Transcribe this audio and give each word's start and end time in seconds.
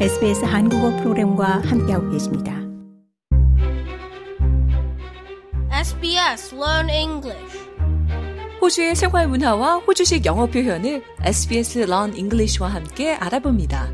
SBS 0.00 0.44
한국어 0.44 0.90
프로그램과 0.96 1.62
함께하고 1.64 2.10
계십니다. 2.10 2.52
SBS 5.70 6.56
Learn 6.56 6.90
English. 6.90 7.58
호주의 8.60 8.96
생활 8.96 9.28
문화와 9.28 9.76
호주식 9.76 10.26
영어 10.26 10.46
표현을 10.46 11.00
SBS 11.22 11.78
Learn 11.82 12.16
English와 12.16 12.70
함께 12.70 13.14
알아봅니다. 13.14 13.88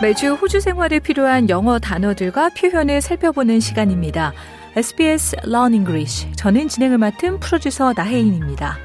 매주 0.00 0.34
호주 0.34 0.60
생활에 0.60 1.00
필요한 1.00 1.50
영어 1.50 1.80
단어들과 1.80 2.50
표현을 2.50 3.00
살펴보는 3.00 3.58
시간입니다. 3.58 4.32
SBS 4.76 5.36
Learn 5.44 5.74
English. 5.74 6.30
저는 6.36 6.68
진행을 6.68 6.98
맡은 6.98 7.40
프로듀서 7.40 7.92
나혜인입니다. 7.96 8.78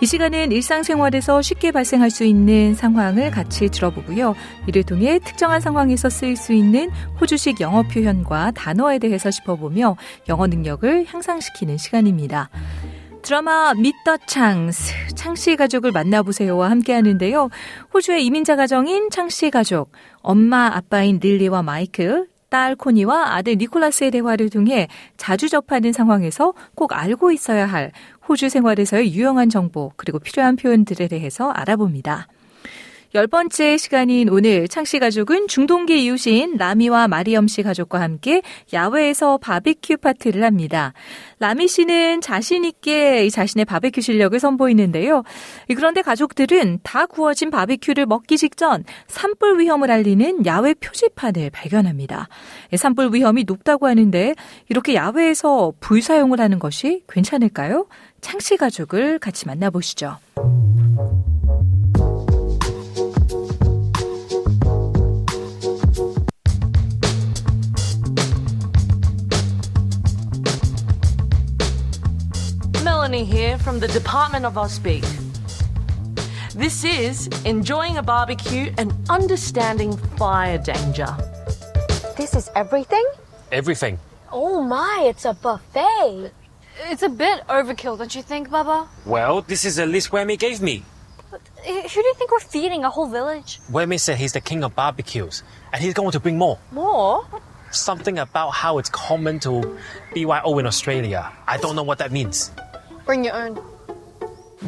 이 0.00 0.06
시간은 0.06 0.52
일상생활에서 0.52 1.42
쉽게 1.42 1.72
발생할 1.72 2.10
수 2.10 2.24
있는 2.24 2.74
상황을 2.74 3.30
같이 3.30 3.68
들어보고요. 3.68 4.36
이를 4.66 4.84
통해 4.84 5.18
특정한 5.18 5.60
상황에서 5.60 6.10
쓰일 6.10 6.36
수 6.36 6.52
있는 6.52 6.90
호주식 7.20 7.60
영어 7.60 7.82
표현과 7.82 8.52
단어에 8.52 8.98
대해서 8.98 9.30
짚어보며 9.30 9.96
영어 10.28 10.46
능력을 10.46 11.06
향상시키는 11.08 11.78
시간입니다. 11.78 12.50
드라마 13.22 13.74
미더 13.74 14.18
창스, 14.26 14.92
창씨 15.16 15.56
가족을 15.56 15.90
만나보세요와 15.90 16.70
함께 16.70 16.92
하는데요. 16.92 17.48
호주의 17.92 18.24
이민자 18.24 18.54
가정인 18.54 19.10
창씨 19.10 19.50
가족, 19.50 19.90
엄마, 20.20 20.66
아빠인 20.72 21.18
릴리와 21.20 21.62
마이크, 21.62 22.26
딸 22.56 22.74
코니와 22.74 23.34
아들 23.34 23.56
니콜라스의 23.56 24.10
대화를 24.12 24.48
통해 24.48 24.88
자주 25.18 25.50
접하는 25.50 25.92
상황에서 25.92 26.54
꼭 26.74 26.94
알고 26.94 27.30
있어야 27.30 27.66
할 27.66 27.92
호주 28.26 28.48
생활에서의 28.48 29.12
유용한 29.12 29.50
정보 29.50 29.92
그리고 29.96 30.18
필요한 30.18 30.56
표현들에 30.56 31.06
대해서 31.08 31.50
알아봅니다. 31.50 32.28
열 33.14 33.26
번째 33.26 33.76
시간인 33.76 34.28
오늘 34.28 34.68
창씨 34.68 34.98
가족은 34.98 35.48
중동계 35.48 35.96
이웃인 35.96 36.56
라미와 36.56 37.08
마리엄 37.08 37.46
씨 37.48 37.62
가족과 37.62 38.00
함께 38.00 38.42
야외에서 38.72 39.38
바비큐 39.38 39.98
파티를 39.98 40.42
합니다. 40.44 40.92
라미 41.38 41.68
씨는 41.68 42.20
자신 42.20 42.64
있게 42.64 43.28
자신의 43.30 43.64
바비큐 43.64 44.00
실력을 44.00 44.38
선보이는데요. 44.38 45.22
그런데 45.68 46.02
가족들은 46.02 46.80
다 46.82 47.06
구워진 47.06 47.50
바비큐를 47.50 48.06
먹기 48.06 48.36
직전 48.36 48.84
산불 49.06 49.60
위험을 49.60 49.90
알리는 49.90 50.44
야외 50.44 50.74
표지판을 50.74 51.50
발견합니다. 51.50 52.28
산불 52.76 53.14
위험이 53.14 53.44
높다고 53.44 53.86
하는데 53.86 54.34
이렇게 54.68 54.94
야외에서 54.94 55.72
불 55.80 56.02
사용을 56.02 56.40
하는 56.40 56.58
것이 56.58 57.02
괜찮을까요? 57.08 57.86
창씨 58.20 58.56
가족을 58.56 59.18
같이 59.18 59.46
만나보시죠. 59.46 60.16
Melanie 73.16 73.32
here 73.32 73.56
from 73.56 73.80
the 73.80 73.88
Department 73.88 74.44
of 74.44 74.54
Auspeak. 74.54 75.02
This 76.52 76.84
is 76.84 77.28
enjoying 77.46 77.96
a 77.96 78.02
barbecue 78.02 78.70
and 78.76 78.92
understanding 79.08 79.96
fire 80.18 80.58
danger. 80.58 81.08
This 82.18 82.34
is 82.34 82.50
everything? 82.54 83.04
Everything. 83.50 83.98
Oh 84.30 84.60
my, 84.60 85.04
it's 85.08 85.24
a 85.24 85.32
buffet. 85.32 86.30
It's 86.90 87.02
a 87.02 87.08
bit 87.08 87.40
overkill, 87.48 87.96
don't 87.96 88.14
you 88.14 88.20
think, 88.20 88.50
Baba? 88.50 88.86
Well, 89.06 89.40
this 89.40 89.64
is 89.64 89.78
a 89.78 89.86
list 89.86 90.10
Wemmy 90.10 90.38
gave 90.38 90.60
me. 90.60 90.84
Eh, 91.64 91.88
who 91.88 92.02
do 92.02 92.08
you 92.08 92.14
think 92.18 92.30
we're 92.30 92.40
feeding? 92.40 92.84
A 92.84 92.90
whole 92.90 93.08
village? 93.08 93.60
Wemmy 93.70 93.98
said 93.98 94.18
he's 94.18 94.34
the 94.34 94.42
king 94.42 94.62
of 94.62 94.76
barbecues, 94.76 95.42
and 95.72 95.82
he's 95.82 95.94
going 95.94 96.10
to 96.10 96.20
bring 96.20 96.36
more. 96.36 96.58
More? 96.70 97.24
Something 97.70 98.18
about 98.18 98.50
how 98.50 98.76
it's 98.76 98.90
common 98.90 99.40
to 99.40 99.78
BYO 100.14 100.58
in 100.58 100.66
Australia. 100.66 101.32
I 101.48 101.56
don't 101.56 101.76
know 101.76 101.82
what 101.82 101.98
that 101.98 102.12
means. 102.12 102.50
Bring 103.06 103.24
your 103.24 103.34
own. 103.34 103.54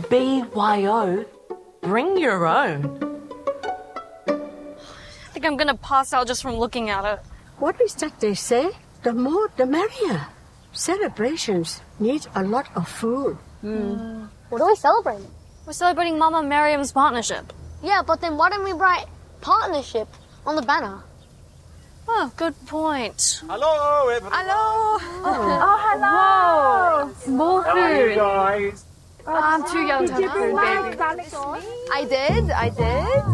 BYO, 0.08 1.24
bring 1.82 2.16
your 2.16 2.46
own. 2.46 2.86
I 4.28 5.30
think 5.32 5.44
I'm 5.44 5.56
gonna 5.56 5.74
pass 5.74 6.12
out 6.12 6.28
just 6.28 6.42
from 6.42 6.54
looking 6.54 6.88
at 6.88 7.04
it. 7.04 7.18
What 7.58 7.80
is 7.80 7.94
that 7.96 8.20
they 8.20 8.34
say? 8.34 8.70
The 9.02 9.12
more 9.12 9.50
the 9.56 9.66
merrier. 9.66 10.28
Celebrations 10.72 11.80
need 11.98 12.26
a 12.36 12.44
lot 12.44 12.68
of 12.76 12.86
food. 12.86 13.36
Hmm. 13.60 14.26
What 14.50 14.62
are 14.62 14.68
we 14.68 14.76
celebrating? 14.76 15.26
We're 15.66 15.72
celebrating 15.72 16.16
Mama 16.16 16.42
Miriam's 16.42 16.92
partnership. 16.92 17.52
Yeah, 17.82 18.02
but 18.06 18.20
then 18.20 18.36
why 18.36 18.50
don't 18.50 18.62
we 18.62 18.72
write 18.72 19.06
partnership 19.40 20.06
on 20.46 20.54
the 20.54 20.62
banner? 20.62 21.02
Oh, 22.10 22.32
good 22.36 22.54
point. 22.66 23.42
Hello, 23.46 24.08
everyone. 24.08 24.32
Oh, 24.50 24.98
More 27.28 27.62
How 27.62 27.76
are 27.78 27.96
you 28.00 28.08
food. 28.08 28.16
guys? 28.16 28.84
I'm 29.26 29.62
too 29.70 29.82
young 29.82 30.06
to 30.06 30.12
have 30.14 30.32
food, 30.32 30.56
baby. 30.56 30.96
I 31.92 32.04
did, 32.08 32.50
I 32.50 32.70
did. 32.70 33.24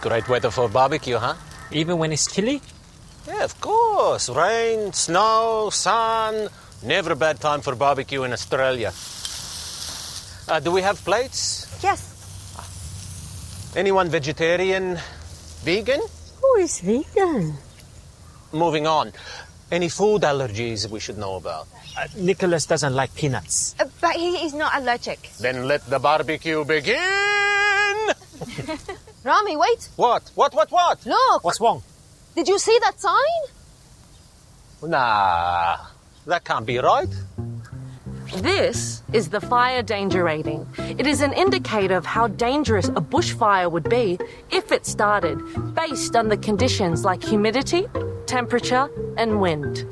Great 0.00 0.28
weather 0.28 0.50
for 0.50 0.68
barbecue, 0.68 1.16
huh? 1.18 1.34
Even 1.70 1.98
when 1.98 2.10
it's 2.12 2.26
chilly? 2.32 2.62
Yeah, 3.26 3.44
of 3.44 3.60
course. 3.60 4.28
Rain, 4.30 4.92
snow, 4.92 5.68
sun. 5.70 6.48
Never 6.82 7.12
a 7.12 7.16
bad 7.16 7.40
time 7.40 7.60
for 7.60 7.74
barbecue 7.74 8.22
in 8.24 8.32
Australia. 8.32 8.92
Uh, 10.48 10.60
do 10.60 10.72
we 10.72 10.80
have 10.82 10.98
plates? 11.04 11.68
Yes. 11.82 12.00
Anyone 13.76 14.08
vegetarian? 14.08 14.98
Vegan? 15.62 16.00
Who 16.40 16.56
is 16.56 16.80
vegan? 16.80 17.54
Moving 18.52 18.86
on. 18.86 19.12
Any 19.70 19.88
food 19.88 20.22
allergies 20.22 20.88
we 20.90 20.98
should 20.98 21.18
know 21.18 21.36
about? 21.36 21.68
Uh, 21.96 22.06
Nicholas 22.16 22.66
doesn't 22.66 22.94
like 22.94 23.14
peanuts. 23.14 23.76
Uh, 23.78 23.84
but 24.00 24.16
he 24.16 24.44
is 24.44 24.54
not 24.54 24.74
allergic. 24.76 25.30
Then 25.38 25.68
let 25.68 25.84
the 25.86 25.98
barbecue 25.98 26.64
begin! 26.64 26.96
Rami, 29.24 29.56
wait. 29.56 29.88
What? 29.96 30.30
What, 30.34 30.54
what, 30.54 30.72
what? 30.72 31.04
Look. 31.06 31.44
What's 31.44 31.60
wrong? 31.60 31.82
Did 32.34 32.48
you 32.48 32.58
see 32.58 32.76
that 32.80 32.98
sign? 32.98 33.42
Nah, 34.90 35.76
that 36.26 36.44
can't 36.44 36.66
be 36.66 36.78
right. 36.78 37.08
This 38.36 39.02
is 39.12 39.28
the 39.30 39.40
fire 39.40 39.82
danger 39.82 40.22
rating. 40.22 40.66
It 40.78 41.06
is 41.06 41.20
an 41.20 41.32
indicator 41.32 41.96
of 41.96 42.06
how 42.06 42.28
dangerous 42.28 42.88
a 42.88 43.00
bushfire 43.00 43.70
would 43.70 43.88
be 43.88 44.18
if 44.50 44.70
it 44.70 44.86
started, 44.86 45.36
based 45.74 46.14
on 46.14 46.28
the 46.28 46.36
conditions 46.36 47.04
like 47.04 47.24
humidity, 47.24 47.86
temperature, 48.26 48.88
and 49.16 49.40
wind. 49.40 49.84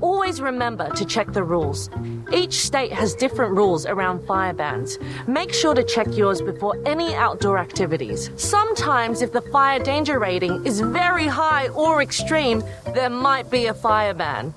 Always 0.00 0.40
remember 0.40 0.90
to 0.90 1.04
check 1.04 1.32
the 1.32 1.42
rules. 1.42 1.90
Each 2.32 2.60
state 2.60 2.92
has 2.92 3.14
different 3.14 3.56
rules 3.56 3.84
around 3.86 4.24
fire 4.26 4.52
bans. 4.52 4.98
Make 5.26 5.52
sure 5.52 5.74
to 5.74 5.82
check 5.82 6.06
yours 6.16 6.40
before 6.40 6.78
any 6.86 7.14
outdoor 7.14 7.58
activities. 7.58 8.30
Sometimes, 8.36 9.22
if 9.22 9.32
the 9.32 9.40
fire 9.40 9.82
danger 9.82 10.18
rating 10.20 10.64
is 10.64 10.80
very 10.80 11.26
high 11.26 11.68
or 11.68 12.00
extreme, 12.00 12.62
there 12.94 13.10
might 13.10 13.50
be 13.50 13.66
a 13.66 13.74
fire 13.74 14.14
ban. 14.14 14.54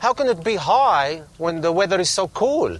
How 0.00 0.14
can 0.14 0.28
it 0.28 0.42
be 0.42 0.56
high 0.56 1.22
when 1.36 1.60
the 1.60 1.70
weather 1.70 2.00
is 2.00 2.08
so 2.08 2.26
cool? 2.28 2.78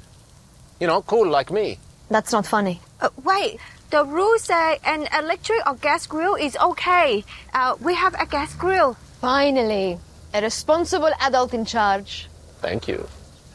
You 0.80 0.86
know, 0.86 1.02
cool 1.02 1.28
like 1.28 1.50
me. 1.50 1.78
That's 2.08 2.32
not 2.32 2.46
funny. 2.46 2.80
Uh, 2.98 3.10
wait, 3.22 3.60
the 3.90 4.06
rules 4.06 4.44
say 4.44 4.78
an 4.84 5.06
electric 5.16 5.60
or 5.66 5.74
gas 5.74 6.06
grill 6.06 6.34
is 6.34 6.56
okay. 6.56 7.22
Uh, 7.52 7.76
we 7.82 7.94
have 7.94 8.14
a 8.14 8.24
gas 8.24 8.54
grill. 8.54 8.96
Finally, 9.20 9.98
a 10.32 10.40
responsible 10.40 11.10
adult 11.20 11.52
in 11.52 11.66
charge. 11.66 12.26
Thank 12.62 12.88
you. 12.88 13.06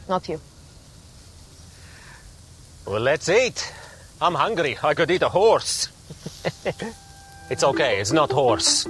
Not 0.08 0.28
you. 0.28 0.40
Well, 2.86 3.00
let's 3.00 3.28
eat. 3.28 3.72
I'm 4.20 4.34
hungry. 4.34 4.78
I 4.80 4.94
could 4.94 5.10
eat 5.10 5.22
a 5.22 5.28
horse. 5.28 5.88
it's 7.50 7.64
okay. 7.64 7.98
It's 7.98 8.12
not 8.12 8.30
horse. 8.30 8.86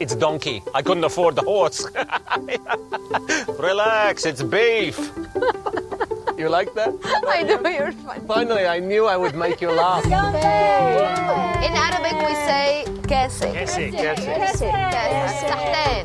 It's 0.00 0.14
donkey. 0.14 0.62
I 0.74 0.82
couldn't 0.82 1.04
afford 1.04 1.36
the 1.36 1.42
horse. 1.42 1.86
Relax. 3.58 4.26
It's 4.26 4.42
beef. 4.42 4.98
you 6.38 6.48
like 6.48 6.74
that? 6.74 6.92
I 7.28 7.42
know 7.42 7.68
you're 7.68 7.92
fine. 7.92 8.26
Finally, 8.26 8.66
I 8.66 8.80
knew 8.80 9.06
I 9.06 9.16
would 9.16 9.34
make 9.34 9.60
you 9.60 9.70
laugh. 9.70 10.04
In 10.06 10.12
Arabic, 11.86 12.16
we 12.26 12.34
say 12.48 12.84
كاسة. 13.08 13.52
كاسة، 13.52 13.90
كاسة. 13.90 14.36
كاسة. 14.36 14.70
كاسة. 14.70 15.46
تحتين. 15.48 16.04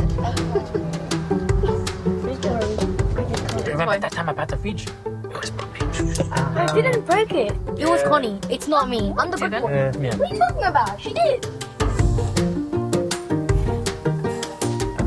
Remember 3.66 4.00
that 4.00 4.12
time 4.12 4.30
about 4.30 4.48
the 4.48 4.58
fridge? 4.58 4.88
It 5.24 5.34
was 5.34 5.52
didn't 6.74 7.06
break 7.06 7.32
it. 7.32 7.54
It 7.78 7.88
was 7.88 8.02
Connie. 8.04 8.40
It's 8.50 8.68
not 8.68 8.90
me. 8.90 9.14
I'm 9.18 9.30
the 9.32 9.38
good 9.38 9.52
boy. 9.52 9.72
Uh, 9.72 9.94
yeah. 10.00 10.16
What 10.18 10.32
are 10.32 10.34
you 10.34 10.40
talking 10.40 10.64
about? 10.64 11.02
She 11.02 11.14
did. 11.14 11.46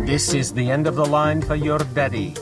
This 0.06 0.36
is 0.36 0.54
the 0.54 0.70
end 0.70 0.86
of 0.86 0.96
the 0.96 1.04
line 1.04 1.42
for 1.42 1.56
your 1.56 1.80
daddy. 1.98 2.36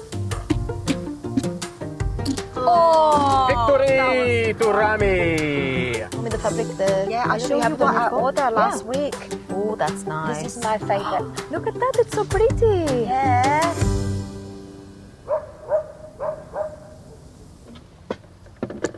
Oh. 2.60 3.48
Victory 3.48 4.54
to 4.60 4.68
Rami! 4.68 6.04
Show 6.12 6.22
me 6.22 6.30
the 6.30 6.38
fabric 6.38 6.68
there. 6.76 7.10
Yeah, 7.10 7.24
I'll 7.26 7.40
show 7.40 7.56
you 7.56 7.76
what 7.76 7.96
I 7.96 8.10
ordered 8.10 8.52
last 8.52 8.86
week. 8.86 9.16
Oh, 9.50 9.78
that's 9.78 10.04
nice. 10.04 10.44
This 10.44 10.58
is 10.58 10.64
my 10.64 10.78
favorite. 10.78 11.24
Look 11.52 11.66
at 11.66 11.76
that, 11.76 11.94
it's 12.00 12.12
so 12.12 12.26
pretty. 12.26 13.08
Yeah. 13.08 13.74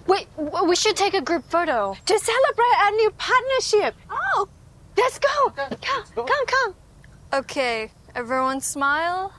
Wait, 0.07 0.27
we 0.65 0.75
should 0.75 0.97
take 0.97 1.13
a 1.13 1.21
group 1.21 1.45
photo. 1.51 1.95
To 2.03 2.17
celebrate 2.17 2.75
our 2.81 2.91
new 2.97 3.11
partnership. 3.11 3.93
Oh, 4.09 4.49
let's 4.97 5.19
go. 5.19 5.53
Come, 5.53 6.25
come, 6.25 6.45
come. 6.47 6.75
Okay, 7.31 7.91
everyone 8.15 8.61
smile. 8.61 9.33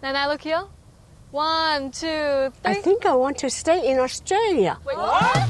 Then 0.00 0.16
I 0.16 0.26
look 0.26 0.42
here. 0.42 0.64
One, 1.30 1.90
two, 1.90 2.52
I 2.64 2.74
think 2.74 3.06
I 3.06 3.14
want 3.14 3.38
to 3.38 3.50
stay 3.50 3.90
in 3.90 3.98
Australia. 3.98 4.78
Wait, 4.84 4.96
what? 4.96 5.48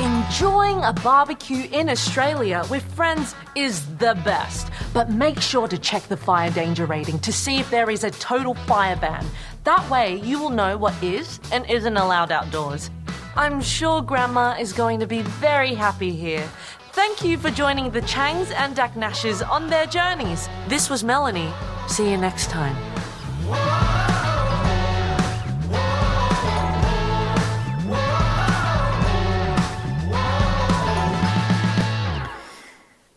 Enjoying 0.00 0.84
a 0.84 0.92
barbecue 1.02 1.68
in 1.72 1.88
Australia 1.88 2.62
with 2.70 2.84
friends 2.94 3.34
is 3.56 3.84
the 3.96 4.14
best, 4.24 4.70
but 4.92 5.10
make 5.10 5.40
sure 5.40 5.66
to 5.66 5.78
check 5.78 6.02
the 6.04 6.16
fire 6.16 6.50
danger 6.50 6.86
rating 6.86 7.18
to 7.20 7.32
see 7.32 7.58
if 7.58 7.68
there 7.70 7.90
is 7.90 8.04
a 8.04 8.10
total 8.10 8.54
fire 8.54 8.94
ban. 8.96 9.24
That 9.64 9.88
way, 9.90 10.20
you 10.20 10.38
will 10.38 10.50
know 10.50 10.76
what 10.78 10.94
is 11.02 11.40
and 11.50 11.68
isn't 11.68 11.96
allowed 11.96 12.30
outdoors. 12.30 12.90
I'm 13.37 13.61
sure 13.61 14.01
Grandma 14.01 14.55
is 14.59 14.73
going 14.73 14.99
to 14.99 15.07
be 15.07 15.21
very 15.41 15.73
happy 15.73 16.11
here. 16.11 16.47
Thank 16.93 17.23
you 17.23 17.37
for 17.37 17.49
joining 17.49 17.89
the 17.91 18.01
Changs 18.01 18.53
and 18.53 18.75
Daknashes 18.75 19.41
on 19.41 19.69
their 19.69 19.87
journeys. 19.87 20.47
This 20.67 20.89
was 20.89 21.03
Melanie. 21.03 21.51
See 21.87 22.11
you 22.11 22.17
next 22.17 22.49
time. 22.49 22.75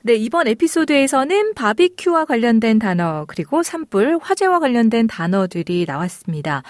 네, 0.06 0.14
이번 0.14 0.46
에피소드에서는 0.46 1.54
바비큐와 1.54 2.26
관련된 2.26 2.78
단어, 2.78 3.24
그리고 3.26 3.64
산불, 3.64 4.20
화재와 4.22 4.60
관련된 4.60 5.08
단어들이 5.08 5.84
나왔습니다. 5.84 6.62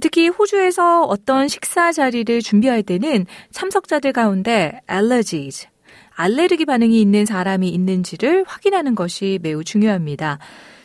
특히 0.00 0.28
호주에서 0.28 1.02
어떤 1.02 1.48
식사 1.48 1.92
자리를 1.92 2.40
준비할 2.42 2.82
때는 2.82 3.26
참석자들 3.52 4.12
가운데 4.12 4.80
allergies, 4.90 5.68
알레르기 6.14 6.64
반응이 6.64 7.00
있는 7.00 7.26
사람이 7.26 7.68
있는지를 7.68 8.44
확인하는 8.46 8.94
것이 8.94 9.38
매우 9.42 9.62
중요합니다. 9.62 10.38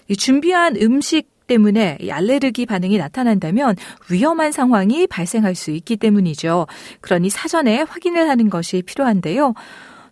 이 0.07 0.15
준비한 0.15 0.75
음식 0.75 1.29
때문에 1.47 1.97
이 1.99 2.11
알레르기 2.11 2.65
반응이 2.65 2.97
나타난다면 2.97 3.75
위험한 4.09 4.51
상황이 4.51 5.07
발생할 5.07 5.55
수 5.55 5.71
있기 5.71 5.97
때문이죠. 5.97 6.67
그러니 7.01 7.29
사전에 7.29 7.81
확인을 7.81 8.29
하는 8.29 8.49
것이 8.49 8.81
필요한데요. 8.81 9.53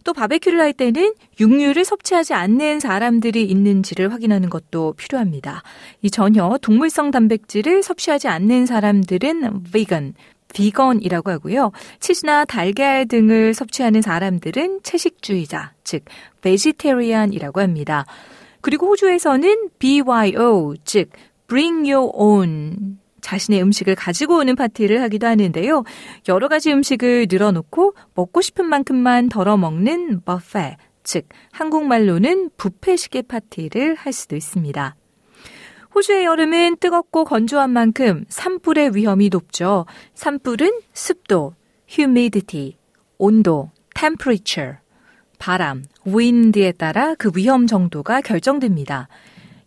또 0.10 0.14
바베큐를 0.14 0.60
할 0.60 0.74
때는 0.74 1.14
육류를 1.40 1.86
섭취하지 1.86 2.34
않는 2.34 2.80
사람들이 2.80 3.44
있는지를 3.44 4.12
확인하는 4.12 4.50
것도 4.50 4.94
필요합니다. 4.94 5.62
이 6.02 6.10
전혀 6.10 6.58
동물성 6.64 7.12
단백질을 7.12 7.84
섭취하지 7.84 8.28
않는 8.28 8.66
사람들은 8.66 9.66
vegan, 9.72 10.16
비건이라고 10.52 11.30
하고요. 11.30 11.72
치즈나 12.00 12.46
달걀 12.46 13.08
등을 13.08 13.54
섭취하는 13.54 14.02
사람들은 14.02 14.80
채식주의자, 14.82 15.74
즉 15.84 16.06
vegetarian이라고 16.42 17.62
합니다. 17.62 18.08
그리고 18.62 18.88
호주에서는 18.88 19.70
BYO, 19.78 20.74
즉 20.86 21.12
bring 21.48 21.88
your 21.88 22.12
own 22.16 22.98
자신의 23.22 23.62
음식을 23.62 23.96
가지고 23.96 24.38
오는 24.38 24.56
파티를 24.56 25.02
하기도 25.02 25.28
하는데요. 25.28 25.84
여러 26.28 26.48
가지 26.48 26.72
음식을 26.72 27.28
늘어놓고 27.30 27.94
먹고 28.16 28.42
싶은 28.42 28.66
만큼만 28.66 29.30
덜어 29.30 29.58
먹는 29.58 30.22
버페, 30.26 30.78
즉 31.04 31.28
한국말로는 31.52 32.52
뷔페식의 32.58 33.24
파티를 33.24 33.96
할 33.96 34.14
수도 34.14 34.36
있습니다. 34.36 34.96
호주의 35.96 36.26
여름은 36.26 36.78
뜨겁고 36.80 37.26
건조한 37.26 37.72
만큼 37.72 38.26
산불의 38.30 38.96
위험이 38.96 39.30
높죠. 39.30 39.86
산불은 40.14 40.82
습도, 40.94 41.56
humidity, 41.90 42.78
온도, 43.18 43.72
temperature, 43.96 44.78
바람, 45.40 45.84
wind에 46.06 46.74
따라 46.74 47.16
그 47.16 47.32
위험 47.36 47.66
정도가 47.66 48.22
결정됩니다. 48.22 49.08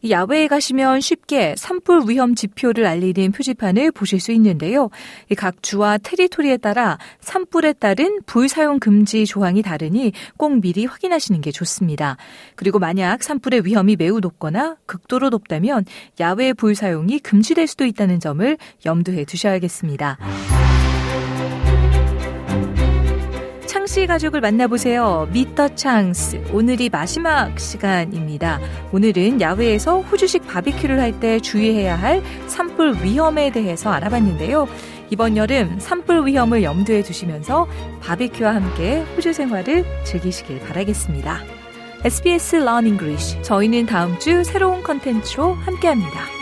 야외에 0.08 0.49
가시면 0.49 1.00
쉽게 1.00 1.54
산불 1.56 2.04
위험 2.08 2.34
지표를 2.34 2.87
알리는 2.87 3.32
표지판을 3.32 3.93
보실 3.93 4.20
수 4.20 4.32
있는데요. 4.32 4.90
각 5.37 5.62
주와 5.62 5.99
테리토리에 5.99 6.56
따라 6.56 6.99
산불에 7.20 7.75
따른 7.75 8.20
불 8.26 8.49
사용 8.49 8.78
금지 8.78 9.26
조항이 9.26 9.62
다르니 9.62 10.12
꼭 10.37 10.60
미리 10.60 10.87
확인하시는 10.87 11.40
게 11.40 11.50
좋습니다. 11.50 12.16
그리고 12.56 12.78
만약 12.78 13.22
산불의 13.22 13.64
위험이 13.64 13.96
매우 13.96 14.20
높거나 14.20 14.76
극도로 14.87 15.31
높다면 15.31 15.84
야외 16.20 16.52
불 16.52 16.75
사용이 16.75 17.19
금지될 17.20 17.66
수도 17.66 17.84
있다는 17.84 18.20
점을 18.20 18.56
염두에 18.84 19.25
두셔야겠습니다. 19.25 20.19
창씨 23.92 24.06
가족을 24.06 24.40
만나보세요. 24.40 25.28
미터 25.32 25.68
창스. 25.68 26.42
오늘이 26.50 26.88
마지막 26.88 27.60
시간입니다. 27.60 28.58
오늘은 28.90 29.38
야외에서 29.42 30.00
호주식 30.00 30.46
바비큐를 30.46 30.98
할 30.98 31.20
때 31.20 31.38
주의해야 31.38 31.94
할 32.00 32.22
산불 32.46 33.02
위험에 33.02 33.52
대해서 33.52 33.90
알아봤는데요. 33.90 34.66
이번 35.10 35.36
여름 35.36 35.78
산불 35.78 36.26
위험을 36.26 36.62
염두에 36.62 37.02
두시면서 37.02 37.68
바비큐와 38.00 38.54
함께 38.54 39.04
호주 39.14 39.34
생활을 39.34 39.84
즐기시길 40.04 40.60
바라겠습니다. 40.60 41.40
SBS 42.02 42.56
Learn 42.56 42.86
English. 42.86 43.42
저희는 43.42 43.84
다음 43.84 44.18
주 44.18 44.42
새로운 44.42 44.82
컨텐츠로 44.82 45.52
함께합니다. 45.52 46.41